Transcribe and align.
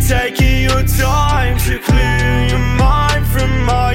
taking 0.00 0.62
your 0.62 0.82
time 0.84 1.58
to 1.58 1.78
clear 1.78 2.46
your 2.48 2.58
mind 2.58 3.26
from 3.26 3.68
all 3.68 3.92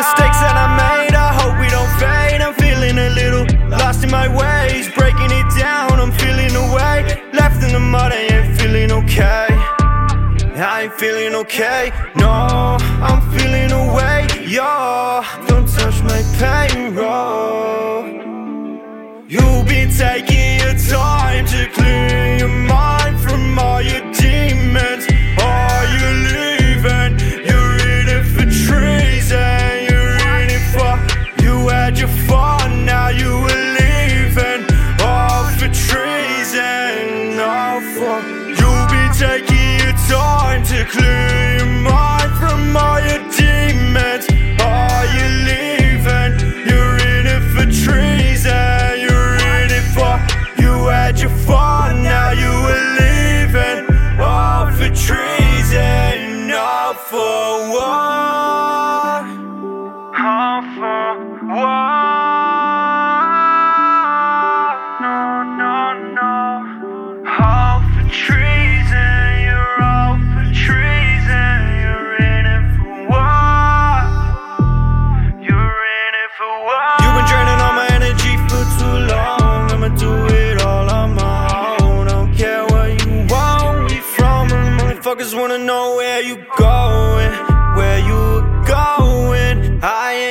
mistakes 0.00 0.40
that 0.40 0.56
I 0.56 0.68
made, 0.80 1.14
I 1.14 1.30
hope 1.40 1.54
we 1.60 1.68
don't 1.76 1.92
fade. 2.00 2.40
I'm 2.40 2.54
feeling 2.54 2.96
a 2.98 3.10
little 3.20 3.44
lost 3.68 4.02
in 4.02 4.10
my 4.10 4.28
ways, 4.40 4.88
breaking 4.98 5.30
it 5.40 5.48
down. 5.58 6.00
I'm 6.00 6.12
feeling 6.22 6.54
away, 6.64 6.96
left 7.32 7.62
in 7.62 7.72
the 7.72 7.84
mud. 7.94 8.12
I 8.12 8.20
ain't 8.34 8.56
feeling 8.58 8.90
okay. 9.00 9.48
I 10.56 10.82
ain't 10.84 10.94
feeling 10.94 11.34
okay. 11.42 11.92
No, 12.16 12.32
I'm 13.08 13.20
feeling 13.34 13.72
away. 13.82 14.26
Yo, 14.56 15.22
don't 15.48 15.68
touch 15.76 15.98
my 16.10 16.20
payroll. 16.40 18.04
You've 19.28 19.66
been 19.72 19.90
taking 20.04 20.39
time 20.74 21.46
to 21.46 21.68
clear 21.70 22.36
your 22.38 22.48
mind 22.48 23.18
from 23.20 23.58
all 23.58 23.82
your 23.82 24.00
demons. 24.12 25.06
Are 25.42 25.84
you 25.96 26.06
leaving? 26.36 27.18
You're 27.48 27.76
in 27.94 28.06
it 28.16 28.24
for 28.34 28.46
treason. 28.66 29.86
You're 29.88 30.16
in 30.36 30.50
it 30.56 30.64
for 30.72 31.42
you 31.42 31.68
had 31.68 31.98
your 31.98 32.08
fun, 32.28 32.84
now 32.84 33.08
you 33.08 33.32
leaving. 33.78 34.62
All 35.00 35.44
for 35.58 35.68
treason, 35.68 37.40
all 37.40 37.80
for 37.80 38.20
you've 38.48 38.88
been 38.90 39.12
taking 39.14 39.78
your 39.80 39.96
time 40.08 40.62
to 40.64 40.84
clear 40.84 41.29
No, 60.40 60.46
no, 65.60 65.76
no. 66.16 66.32
All 67.28 67.80
for 67.92 68.04
treason, 68.08 69.20
you're 69.44 69.82
all 69.82 70.16
for 70.32 70.46
treason. 70.64 71.60
You're 71.82 72.16
in 72.24 72.44
it 72.56 72.64
for 72.78 72.96
what? 73.12 74.08
You're 75.44 75.80
in 76.00 76.12
it 76.22 76.30
for 76.38 76.54
what? 76.64 76.96
You've 77.02 77.16
been 77.16 77.26
draining 77.28 77.60
all 77.60 77.74
my 77.74 77.88
energy 77.92 78.34
for 78.48 78.64
too 78.80 78.96
long. 79.12 79.60
I'ma 79.72 79.88
do 79.88 80.12
it 80.34 80.62
all 80.62 80.88
on 80.88 81.08
my 81.16 81.76
own. 81.82 82.06
Don't 82.06 82.32
care 82.34 82.64
where 82.68 82.88
you 82.88 83.26
want 83.28 83.92
me 83.92 84.00
from. 84.00 84.48
Motherfuckers 84.48 85.34
wanna 85.38 85.58
know 85.58 85.96
where 85.96 86.22
you 86.22 86.36
going, 86.56 87.32
where 87.76 87.98
you 87.98 88.29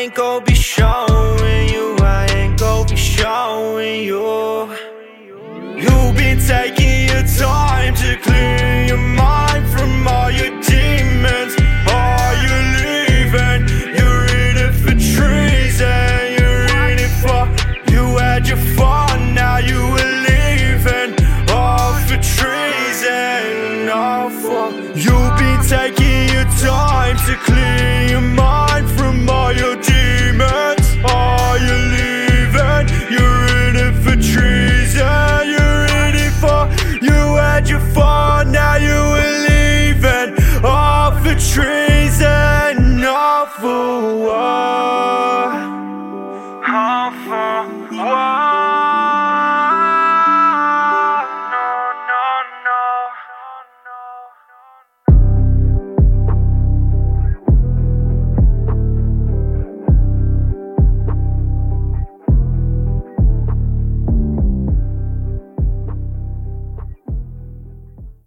ain't 0.09 0.15
gon' 0.15 0.43
be 0.43 0.55
showing 0.55 1.69
you, 1.69 1.95
I 1.99 2.25
ain't 2.33 2.59
gon' 2.59 2.87
be 2.87 2.95
showing 2.95 4.03
you. 4.03 4.73
You've 5.77 6.15
been 6.15 6.39
taking 6.39 7.09
your 7.09 7.23
time 7.37 7.93
to 7.95 8.17
clear 8.23 8.85
your 8.87 8.97
mind 8.97 9.67
from 9.69 10.07
all. 10.07 10.18